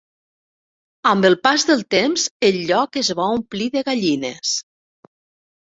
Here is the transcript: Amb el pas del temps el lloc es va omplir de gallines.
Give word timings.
Amb 1.09 1.27
el 1.29 1.35
pas 1.47 1.65
del 1.71 1.83
temps 1.95 2.23
el 2.49 2.57
lloc 2.71 2.99
es 3.03 3.13
va 3.21 3.29
omplir 3.37 3.71
de 3.77 3.85
gallines. 3.91 4.59